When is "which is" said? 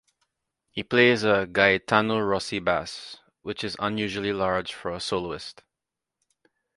3.43-3.75